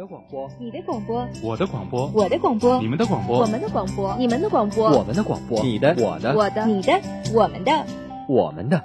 [0.00, 6.98] 的广播，你的广播，我的广播，我的广播，你们的广播，我们的广播，你们的广播，我们的广播，你的，我的，我的，你的，
[7.34, 7.84] 我们的，
[8.26, 8.82] 我们的，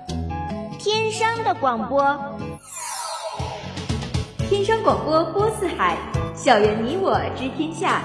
[0.78, 2.04] 天商的广播，
[4.50, 5.98] 天商广播播四海，
[6.36, 8.02] 校园你我知天下，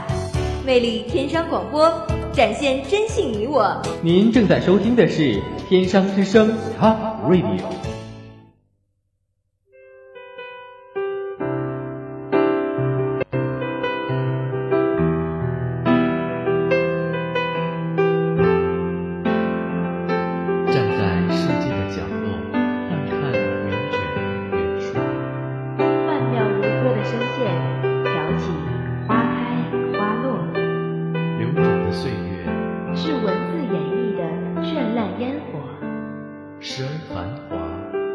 [0.64, 1.90] 魅力天商广播，
[2.32, 3.82] 展现真性你我。
[4.02, 6.94] 您正在收听的是天商之声 Top
[7.28, 7.79] Radio。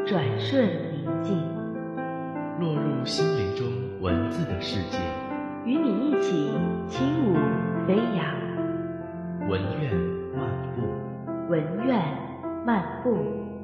[0.05, 1.37] 转瞬宁静
[2.59, 3.65] 落入心灵中
[4.01, 4.99] 文字的世界。
[5.65, 6.51] 与你一起
[6.87, 7.35] 轻舞
[7.87, 8.35] 飞扬。
[9.49, 9.91] 文苑
[10.35, 11.49] 漫步。
[11.49, 11.99] 文苑
[12.65, 13.54] 漫步。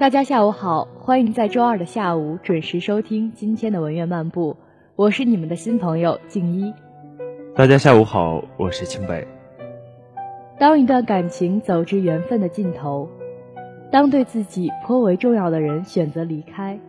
[0.00, 4.56] 大家下午好，欢迎在周二的下午准时收听今天的文苑漫步，
[4.96, 6.72] 我是你们的新朋友静一。
[7.54, 9.28] 大家下午好，我是清北。
[10.58, 13.10] 当一段感情走至缘分的尽头，
[13.92, 16.80] 当对自己颇为重要的人选择离开，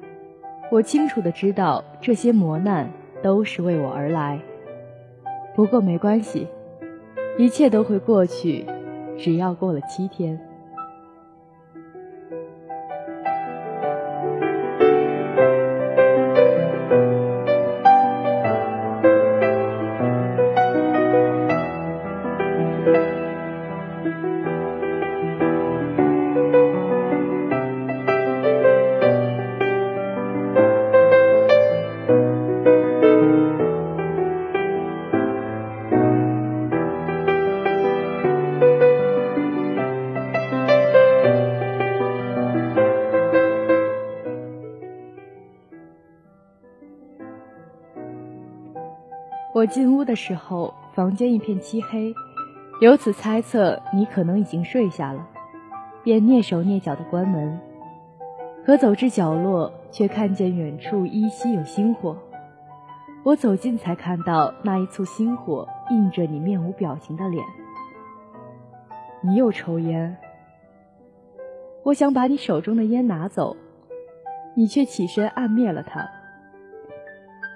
[0.72, 2.90] 我清楚的知道这些磨难
[3.22, 4.40] 都是为我而来。
[5.54, 6.48] 不过没关系，
[7.38, 8.66] 一切都会过去，
[9.18, 10.40] 只要过了七天。
[49.62, 52.16] 我进屋的时候，房间一片漆黑，
[52.80, 55.28] 由此猜测你可能已经睡下了，
[56.04, 57.60] 便蹑手蹑脚的关门。
[58.66, 62.18] 可走至角落，却看见远处依稀有星火。
[63.22, 67.46] 我走近才看到那一簇星火映着你面无表情的脸。
[69.22, 70.18] 你又抽烟。
[71.84, 73.56] 我想把你手中的烟拿走，
[74.56, 76.10] 你却起身按灭了它。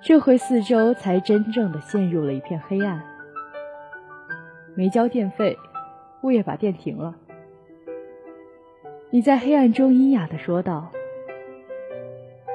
[0.01, 3.01] 这回四周才真正的陷入了一片黑暗。
[4.75, 5.57] 没交电费，
[6.21, 7.15] 物业把电停了。
[9.09, 10.91] 你在黑暗中阴哑的说道：“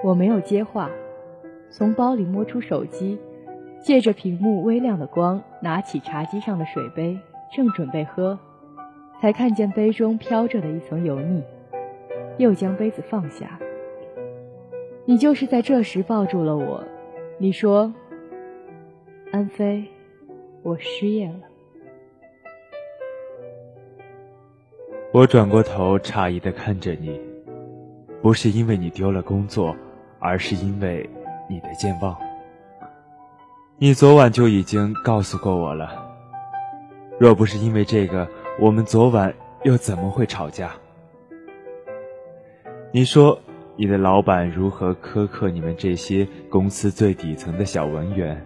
[0.04, 0.90] 我没有接话，
[1.70, 3.18] 从包里摸出手机，
[3.82, 7.18] 借着屏幕微亮的光，拿起茶几上的水杯，
[7.52, 8.38] 正准备喝，
[9.20, 11.42] 才看见杯中飘着的一层油腻，
[12.36, 13.58] 又将杯子放下。
[15.06, 16.84] 你就是在这时抱住了我。”
[17.42, 17.90] 你说
[19.32, 19.82] ：“安飞，
[20.62, 21.40] 我失业了。”
[25.10, 27.18] 我转过头，诧异的看着你，
[28.20, 29.74] 不是因为你丢了工作，
[30.18, 31.08] 而是因为
[31.48, 32.14] 你的健忘。
[33.78, 36.14] 你昨晚就已经告诉过我了。
[37.18, 38.28] 若不是因为这个，
[38.60, 40.72] 我们昨晚又怎么会吵架？
[42.92, 43.40] 你说。
[43.80, 48.38] 你的老板如何苛刻你们这些公司最底层的小文员？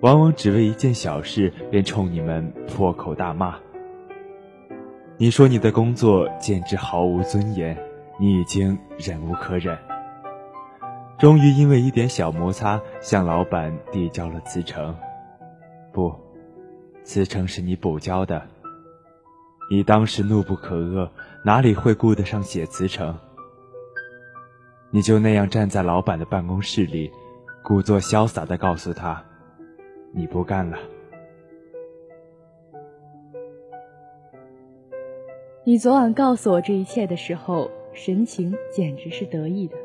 [0.00, 3.56] 往往只为一件小事便冲你们破口大骂。
[5.16, 7.74] 你说你的工作简直毫无尊严，
[8.20, 9.78] 你已经忍无可忍，
[11.18, 14.94] 终于因为一点小摩擦向老板递交了辞呈。
[15.90, 16.14] 不，
[17.02, 18.42] 辞呈是你补交的。
[19.70, 21.08] 你当时怒不可遏，
[21.46, 23.18] 哪里会顾得上写辞呈？
[24.90, 27.10] 你就那样站在老板的办公室里
[27.62, 29.22] 故作潇洒的告诉他
[30.12, 30.78] 你不干了。
[35.62, 39.76] 你昨晚告诉我这一切的时候神情简直是得意的。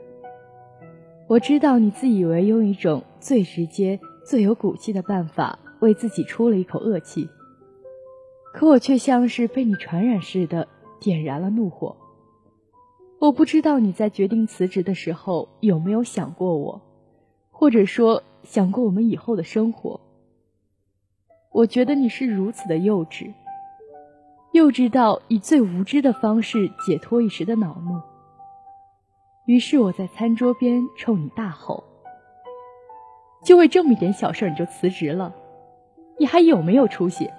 [1.28, 7.28] 我知道你自以为用一种最直接最有骨气的办法为自己出了一口恶气
[8.54, 10.66] 可我却像是被你传染似的
[11.02, 12.03] 点燃了怒火。
[13.24, 16.82] 我不知道你在决定辞职的时候有没有想过我，
[17.52, 20.02] 或者说想过我们以后的生活。
[21.50, 23.32] 我觉得你是如此的幼稚，
[24.52, 28.02] 幼稚到以最无知的方式解脱一时的恼怒。
[29.46, 31.86] 于是我在餐桌边冲你大吼
[33.42, 35.34] ：“就为这么一点小事你就辞职了？
[36.20, 37.30] 你还有没有出息？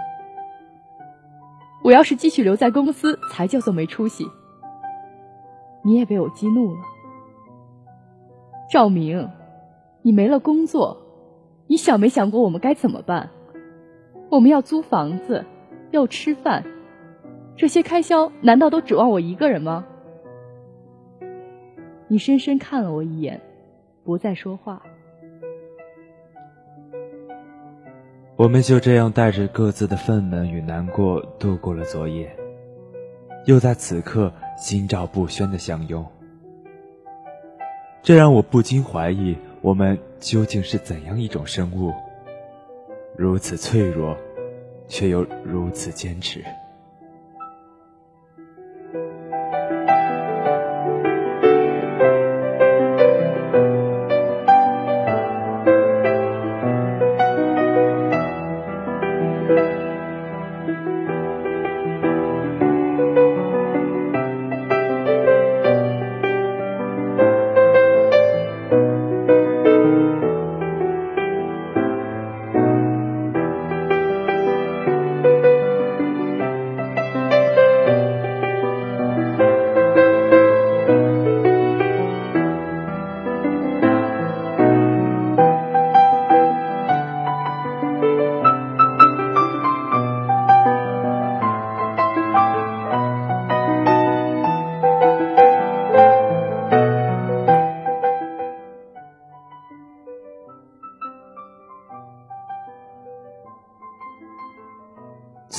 [1.82, 4.26] 我要是继续留在公司，才叫做没出息。”
[5.84, 6.80] 你也被我激怒了，
[8.72, 9.28] 赵明，
[10.00, 10.96] 你没了工作，
[11.66, 13.28] 你想没想过我们该怎么办？
[14.30, 15.44] 我们要租房子，
[15.90, 16.64] 要吃饭，
[17.54, 19.84] 这些开销难道都指望我一个人吗？
[22.08, 23.40] 你深深看了我一眼，
[24.04, 24.82] 不再说话。
[28.36, 32.34] 我们就这样带着各自的愤懑与难过度过了昨夜，
[33.44, 34.32] 又在此刻。
[34.56, 36.04] 心照不宣的相拥，
[38.02, 41.92] 这让我不禁怀疑，我们究竟是怎样一种生物，
[43.16, 44.16] 如此脆弱，
[44.88, 46.44] 却又如此坚持。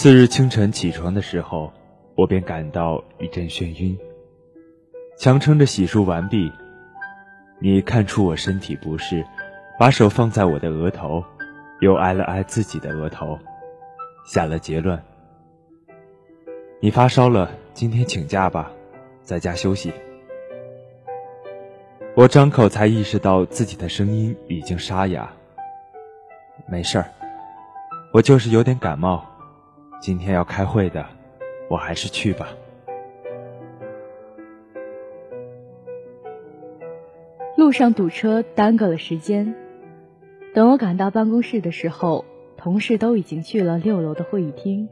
[0.06, 1.74] 次日清晨起床的时候，
[2.14, 3.98] 我便感到一阵眩晕。
[5.18, 6.52] 强撑着洗漱完毕，
[7.58, 9.26] 你看出我身体不适，
[9.80, 11.24] 把手放在我的额头，
[11.80, 13.40] 又挨了挨自己的额头，
[14.28, 15.02] 下了结论：
[16.80, 18.72] 你发烧了，今天请假吧，
[19.24, 19.92] 在家休息。
[22.14, 25.28] 我张口才意识到自己的声音已经沙哑。
[26.68, 27.10] 没事儿，
[28.14, 29.26] 我就是有点感冒。
[30.06, 31.04] 今天要开会的，
[31.68, 32.50] 我还是去吧。
[37.58, 39.56] 路上堵车耽搁了时间，
[40.54, 42.24] 等我赶到办公室的时候，
[42.56, 44.88] 同事都已经去了六楼的会议厅。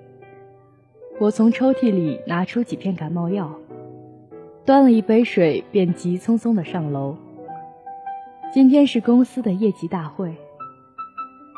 [1.20, 3.60] 我从抽屉里拿出几片感冒药，
[4.66, 7.16] 端了一杯水，便急匆匆的上楼。
[8.52, 10.36] 今天是公司的业绩大会，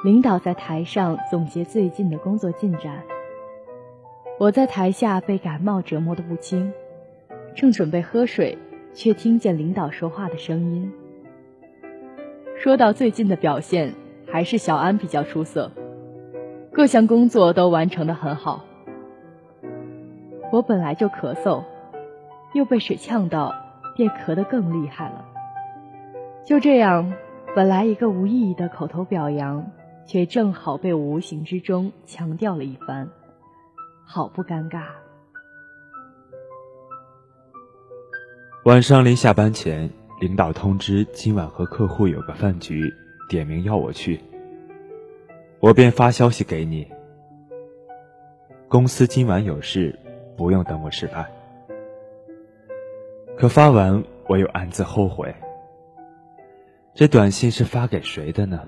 [0.03, 3.01] 领导在台上总结最近的工作进展。
[4.37, 6.69] 我在台下被感冒折磨的不轻，
[7.55, 8.57] 正准备喝水，
[8.93, 10.91] 却听见领导说话的声音。
[12.57, 13.93] 说到最近的表现，
[14.29, 15.71] 还是小安比较出色，
[16.73, 18.65] 各项工作都完成的很好。
[20.51, 21.63] 我本来就咳嗽，
[22.53, 23.55] 又被水呛到，
[23.95, 25.25] 便咳得更厉害了。
[26.43, 27.13] 就这样，
[27.55, 29.65] 本来一个无意义的口头表扬，
[30.05, 33.07] 却正好被无形之中强调了一番。
[34.05, 34.83] 好不尴尬。
[38.63, 39.89] 晚上临下班前，
[40.21, 42.93] 领导通知今晚和客户有个饭局，
[43.27, 44.23] 点名要我去。
[45.59, 46.87] 我便发消息给你。
[48.69, 49.97] 公司今晚有事，
[50.37, 51.25] 不用等我吃饭。
[53.37, 55.35] 可发完，我又暗自后悔。
[56.93, 58.67] 这短信是发给谁的呢？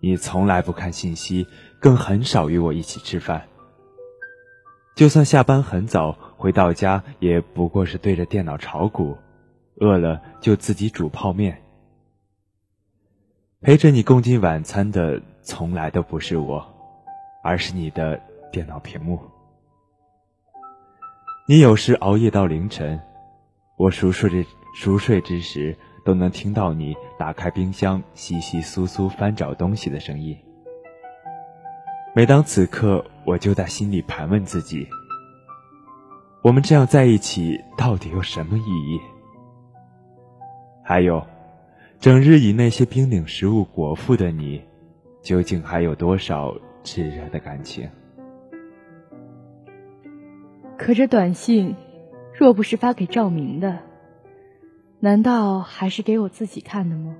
[0.00, 1.46] 你从来不看信息，
[1.80, 3.42] 更很少与我一起吃饭。
[4.94, 9.16] 就算下班很早回到家，也不过是对着电脑炒股，
[9.76, 11.62] 饿了就自己煮泡面。
[13.62, 16.66] 陪着你共进晚餐的从来都不是我，
[17.42, 18.20] 而是你的
[18.50, 19.18] 电脑屏幕。
[21.48, 23.00] 你有时熬夜到凌晨，
[23.78, 24.46] 我熟睡之
[24.76, 30.36] 熟睡之时，都能听到你打开冰箱、稀稀疏疏翻找东西的声音。
[32.14, 34.86] 每当此刻，我就在心里盘问自己：
[36.42, 39.00] 我们这样在一起到底有什么意义？
[40.84, 41.26] 还有，
[41.98, 44.62] 整日以那些冰冷食物果腹的你，
[45.22, 46.54] 究竟还有多少
[46.84, 47.88] 炽热的感情？
[50.76, 51.74] 可这短信，
[52.34, 53.78] 若不是发给赵明的，
[55.00, 57.16] 难道还是给我自己看的吗？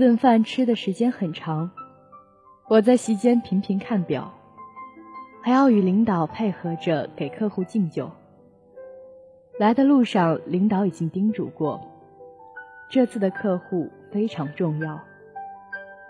[0.00, 1.70] 顿饭吃的时间很长，
[2.68, 4.32] 我在席间频频看表，
[5.42, 8.10] 还要与领导配合着给客户敬酒。
[9.58, 11.78] 来的路上，领导已经叮嘱过，
[12.88, 14.98] 这次的客户非常重要，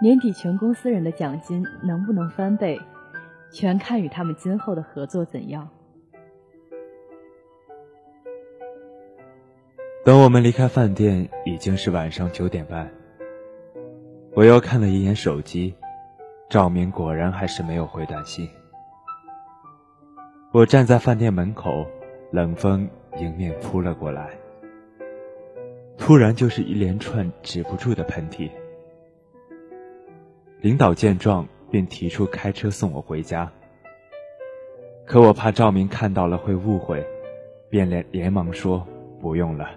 [0.00, 2.80] 年底全公司人的奖金能不能翻倍，
[3.50, 5.68] 全看与他们今后的合作怎样。
[10.04, 12.88] 等我们离开饭店，已经是晚上九点半。
[14.32, 15.74] 我又看了一眼手机，
[16.48, 18.48] 赵明果然还是没有回短信。
[20.52, 21.84] 我站在饭店门口，
[22.30, 24.30] 冷风迎面扑了过来，
[25.98, 28.48] 突然就是一连串止不住的喷嚏。
[30.60, 33.50] 领导见状，便提出开车送我回家。
[35.06, 37.04] 可我怕赵明看到了会误会，
[37.68, 38.86] 便连连忙说
[39.20, 39.70] 不用了。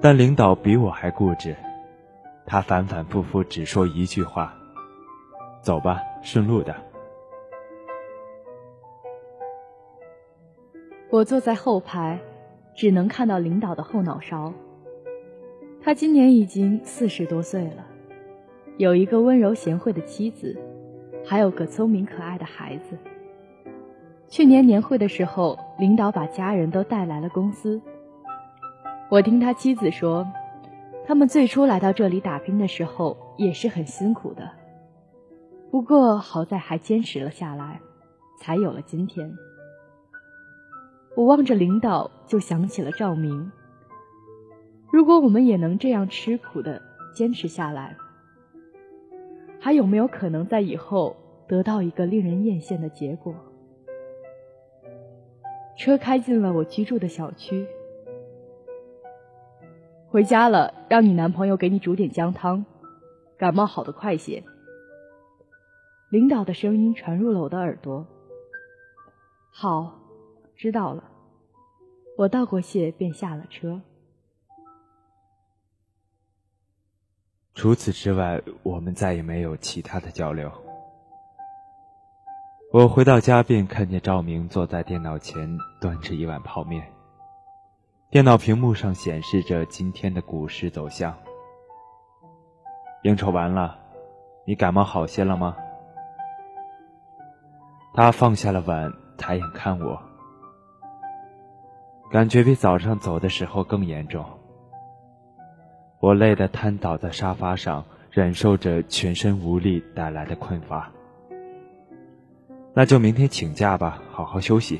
[0.00, 1.54] 但领导比我还固执。
[2.46, 4.54] 他反反复复只说一句话
[5.62, 6.76] ：“走吧，顺路的。”
[11.10, 12.20] 我坐在后排，
[12.74, 14.52] 只能看到领导的后脑勺。
[15.82, 17.86] 他今年已经四十多岁了，
[18.76, 20.60] 有一个温柔贤惠的妻子，
[21.24, 22.98] 还有个聪明可爱的孩子。
[24.28, 27.80] 去年年会的时候，领导把家人都带来了公司。
[29.08, 30.26] 我听他妻子说。
[31.06, 34.50] 他们最初来到这里打拼的时候也是很辛苦的，
[35.70, 37.80] 不过好在还坚持了下来，
[38.40, 39.30] 才有了今天。
[41.14, 43.52] 我望着领导，就想起了赵明。
[44.90, 46.80] 如果我们也能这样吃苦的
[47.14, 47.96] 坚持下来，
[49.60, 53.34] 还有没有可能在以后得到一个令人艳羡的结果？
[55.76, 57.66] 车开进了我居住的小区。
[60.14, 62.64] 回家了，让你男朋友给你煮点姜汤，
[63.36, 64.44] 感冒好的快些。
[66.08, 68.06] 领导的声音传入了我的耳朵。
[69.50, 69.98] 好，
[70.54, 71.02] 知道了。
[72.16, 73.80] 我道过谢，便下了车。
[77.56, 80.48] 除此之外，我们再也没有其他的交流。
[82.72, 86.93] 我回到家，便看见赵明坐在电脑前，端着一碗泡面。
[88.14, 91.12] 电脑屏幕上显示着今天的股市走向。
[93.02, 93.76] 应酬完了，
[94.46, 95.56] 你感冒好些了吗？
[97.92, 100.00] 他放下了碗，抬眼看我，
[102.08, 104.24] 感觉比早上走的时候更严重。
[105.98, 110.88] 我累得瘫倒在沙发上，忍受着全身无力带来的困乏。
[112.72, 114.78] 那就明天请假吧，好好休息。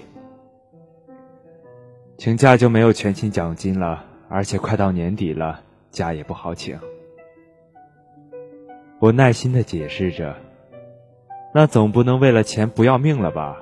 [2.25, 6.81] 请假就没有全勤奖金了，而且快到年底了，假也不好请。
[8.99, 10.35] 我耐心的解释着，
[11.53, 13.59] 那总不能为了钱不要命了吧？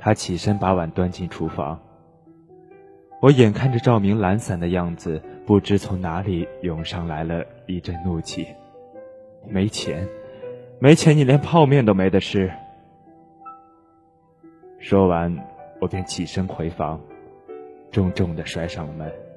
[0.00, 1.80] 他起身把碗端进厨房。
[3.22, 8.48] 我眼看着赵明懒散的样子，不知从哪里涌上来了一阵怒气。
[9.46, 10.08] 没钱，
[10.80, 12.50] 没钱，你连泡面都没得吃。
[14.80, 15.49] 说完。
[15.80, 17.00] 我便起身回房，
[17.90, 19.29] 重重地摔上了门。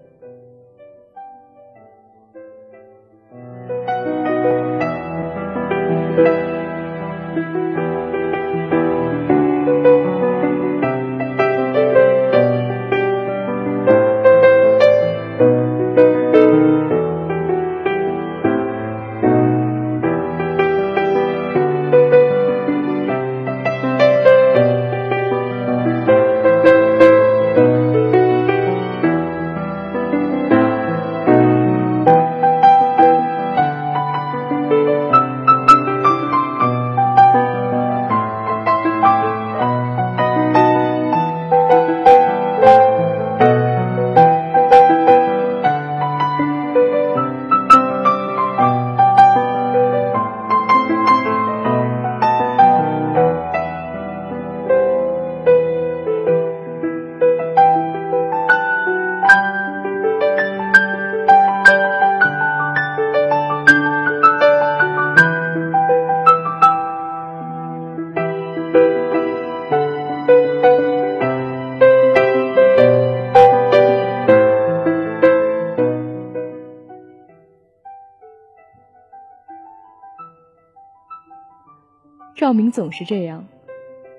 [82.54, 83.48] 赵明总是这样，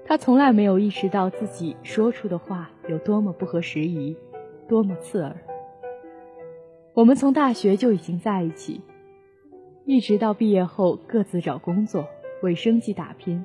[0.04, 4.16] 他从来没有意识到自己说出的话有多么不合时宜，
[4.68, 5.36] 多么刺耳。
[6.94, 8.80] 我们从大学就已经在一起，
[9.84, 12.08] 一直到毕业后各自找工作，
[12.42, 13.44] 为生计打拼。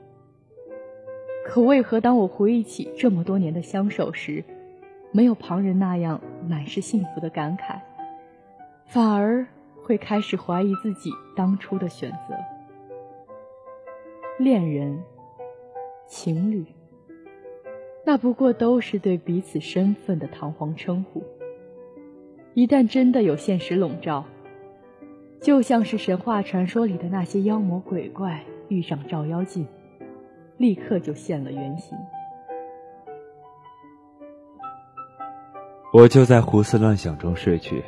[1.45, 4.43] 可为何当我回忆起这么多年的相守时，
[5.11, 7.79] 没有旁人那样满是幸福的感慨，
[8.87, 9.45] 反而
[9.83, 12.33] 会开始怀疑自己当初的选择？
[14.39, 15.03] 恋人、
[16.07, 16.65] 情侣，
[18.05, 21.21] 那不过都是对彼此身份的堂皇称呼。
[22.53, 24.23] 一旦真的有现实笼罩，
[25.41, 29.67] 就像是神话传说里的那些妖魔鬼怪遇上照妖镜，
[30.55, 31.97] 立刻就现了原形。
[35.91, 37.83] 我就在胡思乱想中睡去，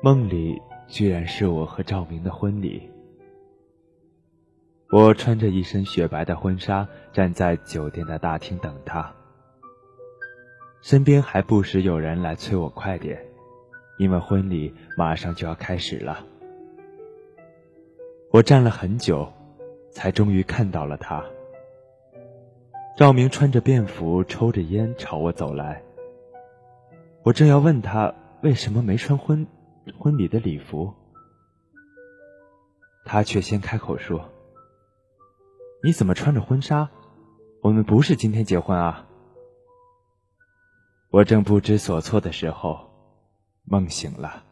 [0.00, 2.88] 梦里居然是我和赵明的婚礼。
[4.94, 9.12] 我穿着一身雪白的婚纱，站在酒店的大厅等他。
[10.82, 13.20] 身边还不时有人来催我快点，
[13.98, 16.24] 因为婚礼马上就要开始了。
[18.30, 19.32] 我站了很久，
[19.90, 21.24] 才终于看到了他。
[22.96, 25.82] 赵明穿着便服，抽着烟朝我走来。
[27.24, 29.44] 我正要问他为什么没穿婚
[29.98, 30.94] 婚礼的礼服，
[33.04, 34.30] 他却先开口说。
[35.84, 36.88] 你怎么穿着婚纱？
[37.60, 39.06] 我们不是今天结婚啊！
[41.10, 42.88] 我正不知所措的时候，
[43.64, 44.44] 梦醒了。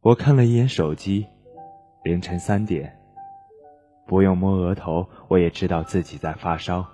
[0.00, 1.26] 我看了一眼手机，
[2.04, 2.98] 凌晨三点。
[4.06, 6.86] 不用摸额头，我也知道自己在发烧。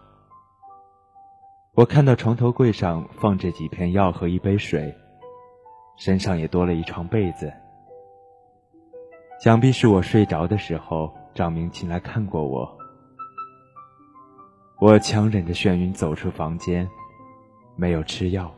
[1.75, 4.93] 我看到床头柜上放着几片药和一杯水，
[5.97, 7.53] 身上也多了一床被子。
[9.41, 11.20] 想必是我睡着的时候。
[11.35, 12.79] 赵明进来看过我，
[14.81, 16.89] 我强忍着眩晕走出房间，
[17.77, 18.53] 没有吃药，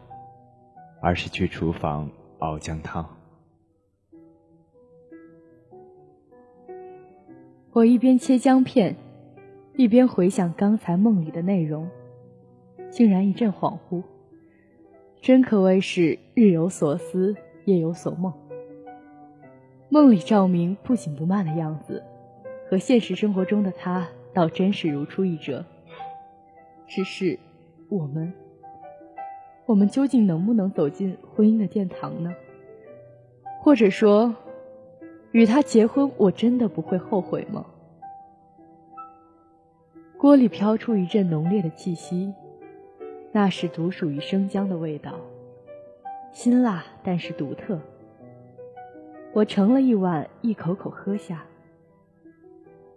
[1.01, 3.09] 而是去厨房熬姜汤。
[7.73, 8.97] 我一边切姜片，
[9.77, 11.89] 一边回想刚才梦里的内容，
[12.91, 14.03] 竟然一阵恍惚。
[15.21, 18.33] 真可谓是日有所思，夜有所梦。
[19.89, 22.03] 梦里赵明不紧不慢的样子。
[22.73, 25.63] 和现实生活中的他倒真是如出一辙。
[26.87, 27.39] 只是，
[27.91, 28.33] 我们，
[29.67, 32.35] 我们究竟能不能走进婚姻的殿堂呢？
[33.61, 34.35] 或者说，
[35.33, 37.67] 与他结婚，我真的不会后悔吗？
[40.17, 42.33] 锅里飘出一阵浓烈的气息，
[43.33, 45.17] 那是独属于生姜的味道，
[46.33, 47.79] 辛辣但是独特。
[49.35, 51.45] 我盛了一碗，一口口喝下。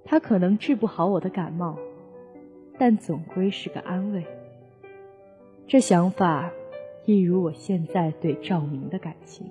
[0.05, 1.77] 他可能治不好我的感冒，
[2.77, 4.23] 但总归是个安慰。
[5.67, 6.51] 这想法，
[7.05, 9.47] 一如我现在对赵明的感情。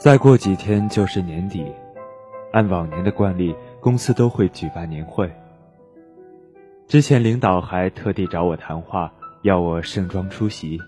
[0.00, 1.62] 再过几天就是年底，
[2.52, 5.30] 按往年的惯例，公司都会举办年会。
[6.88, 10.78] 之前领导还特地找我谈话，要我盛装出席，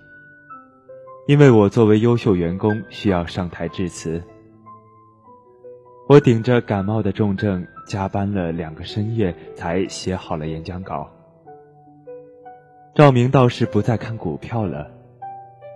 [1.27, 4.23] 因为我作为优秀员工需要上台致辞。
[6.09, 11.07] 我顶着感冒的重症，加班了两个深夜才写好了演讲稿。
[12.95, 14.91] 赵明倒是不再看股票了，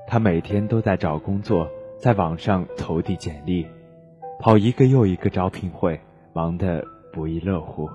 [0.09, 3.67] 他每天都在找工作，在网上投递简历，
[4.39, 5.99] 跑一个又一个招聘会，
[6.35, 7.89] 忙得不亦乐乎。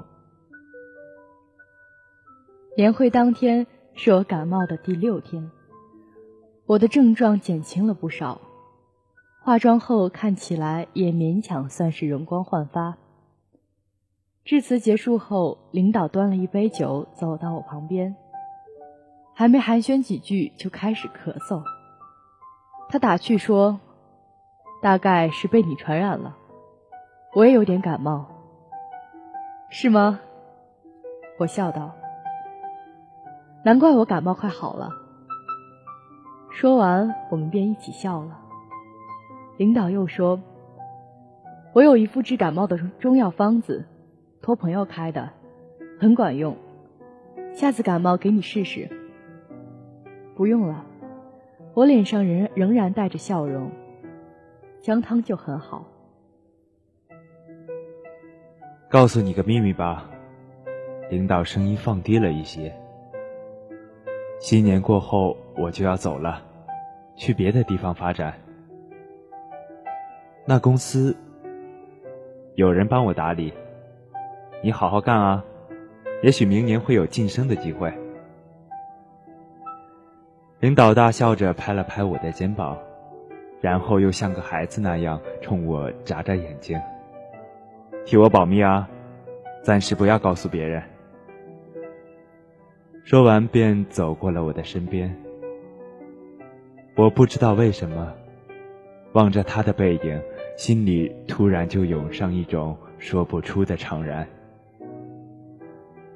[2.75, 5.51] 年会当天是我感冒的第六天，
[6.65, 8.41] 我的症状减轻了不少，
[9.43, 12.97] 化妆后看起来也勉强算是容光焕发。
[14.43, 18.15] 致辞结束后，领导端了一杯酒走到我旁边，
[19.35, 21.63] 还没寒暄几句就开始咳嗽。
[22.89, 23.79] 他打趣说
[24.81, 26.35] ：“大概是被你传染了，
[27.35, 28.25] 我也有点感冒，
[29.69, 30.19] 是吗？”
[31.37, 31.91] 我笑道。
[33.63, 34.89] 难怪我感冒快好了。
[36.49, 38.39] 说完，我们便一起笑了。
[39.57, 40.41] 领导又说
[41.73, 43.85] ：“我有一副治感冒的中药方子，
[44.41, 45.29] 托朋友开的，
[45.99, 46.57] 很管用。
[47.53, 48.89] 下次感冒给你试试。”
[50.35, 50.83] 不用了，
[51.75, 53.69] 我脸上仍仍然带着笑容。
[54.81, 55.85] 姜汤就很好。
[58.89, 60.09] 告诉你个秘密吧，
[61.09, 62.73] 领导声音放低了一些。
[64.39, 66.41] 新年过后我就要走了，
[67.15, 68.33] 去别的地方发展。
[70.45, 71.15] 那公司
[72.55, 73.53] 有人帮我打理，
[74.63, 75.45] 你好好干啊，
[76.23, 77.93] 也许明年会有晋升的机会。
[80.59, 82.77] 领导大笑着拍了拍我的肩膀，
[83.61, 86.81] 然后又像个孩子那样冲我眨眨眼睛，
[88.03, 88.89] 替我保密啊，
[89.61, 90.81] 暂时不要告诉别人。
[93.03, 95.15] 说完，便走过了我的身边。
[96.95, 98.13] 我不知道为什么，
[99.13, 100.21] 望着他的背影，
[100.57, 104.27] 心里突然就涌上一种说不出的怅然。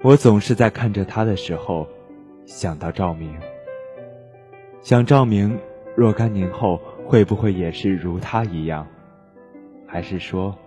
[0.02, 1.88] 我总是在看着他的时候，
[2.46, 3.36] 想到赵明，
[4.82, 5.58] 想赵明
[5.96, 8.86] 若干年后会不会也是如他一样，
[9.86, 10.58] 还是说，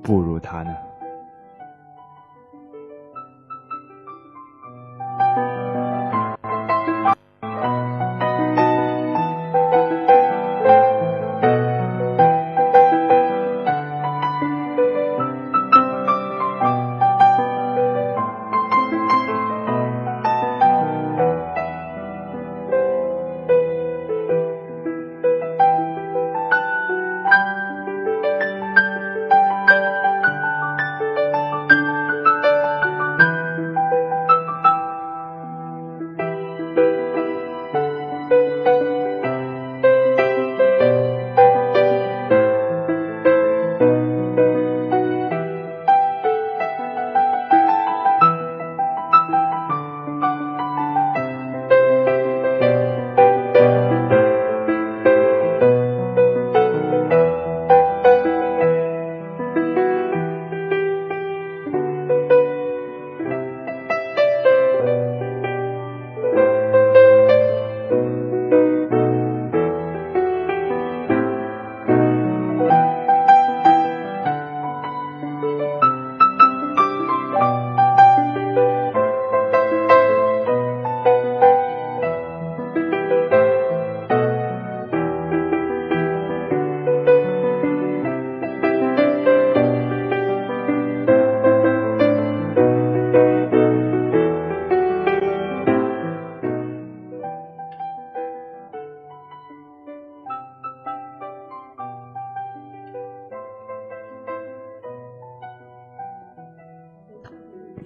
[0.00, 0.74] 不如他呢？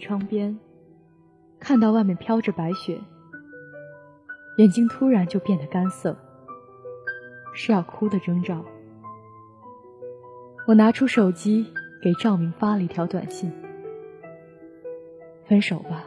[0.00, 0.58] 窗边，
[1.60, 2.98] 看到外面飘着白雪，
[4.56, 6.16] 眼睛突然就变得干涩，
[7.54, 8.64] 是要哭的征兆。
[10.66, 13.52] 我拿出手机给赵明发了一条短信
[15.44, 16.04] ：“分手吧。”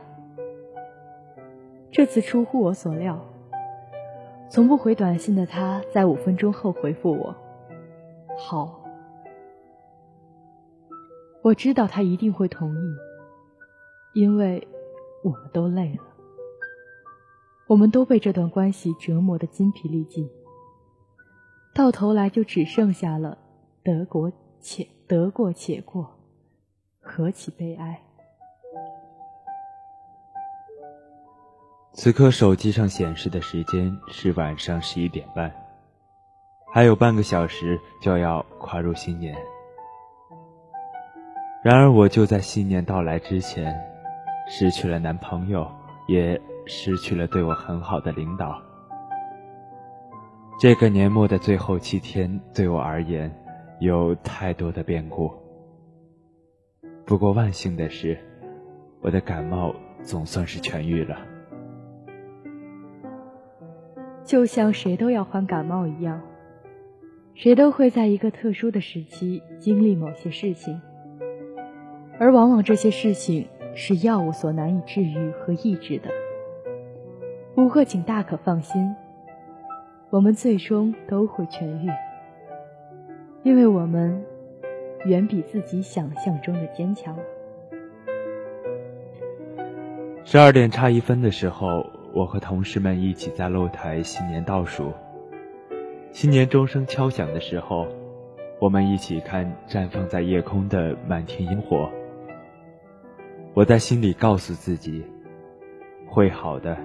[1.92, 3.24] 这次出乎我所料，
[4.50, 7.36] 从不回短信的他在五分钟后回复我
[8.40, 8.84] ：“好。”
[11.44, 12.96] 我知道他一定会同意。
[14.14, 14.68] 因为
[15.24, 16.04] 我们都累了，
[17.68, 20.30] 我们都被这段关系折磨得筋疲力尽，
[21.74, 23.38] 到头来就只剩下了
[23.84, 26.20] 得过且得过且过，
[27.02, 28.02] 何其悲哀！
[31.94, 35.52] 此刻手机上显示的时间是晚上十一点半，
[36.72, 39.36] 还有半个小时就要跨入新年。
[41.64, 43.74] 然而，我就在新年到来之前，
[44.56, 45.68] 失去了男朋友，
[46.06, 48.62] 也失去了对我很好的领导。
[50.60, 53.36] 这个年末的最后七天，对我而言，
[53.80, 55.32] 有太多的变故。
[57.04, 58.16] 不过万幸的是，
[59.02, 61.18] 我的感冒总算是痊愈了。
[64.24, 66.22] 就像谁都要患感冒一样，
[67.34, 70.80] 谁都会在一个特殊的时期经历某些事情，
[72.20, 76.10] 而往往这些事情是药物所难以治愈和抑制的。
[77.56, 78.96] 不过，请大可放心。
[80.10, 81.90] 我们最终都会痊愈，
[83.44, 84.24] 因为我们
[85.06, 87.18] 远比自己想象中的坚强。
[90.24, 94.94] 十二点差一分的时候，我和同事们一起在露台新年倒数。
[96.12, 97.88] 新年钟声敲响的时候，
[98.60, 101.90] 我们一起看绽放在夜空的满天萤火。
[103.56, 105.06] 我在心里告诉自己，
[106.08, 106.76] 会好的，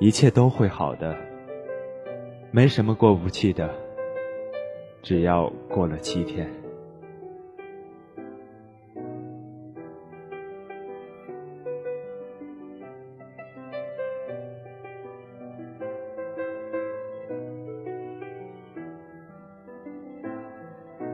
[0.00, 1.16] 一切都会好的。
[2.50, 3.70] 没什么过不去的，
[5.02, 6.50] 只要过了七天。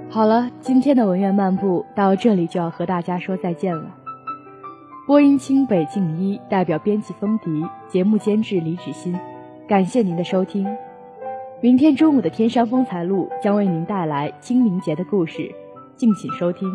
[0.09, 4.04] 好了，今天的文苑漫步到这里就要和大家说再见了。
[5.07, 9.14] 播音清北静一，代表编辑风笛，节目监制李芷欣，
[9.69, 10.67] 感谢您的收听。
[11.61, 15.55] 明天中午的《天山风采录》将为您带来清明节的故事，
[15.95, 16.67] 敬请收听。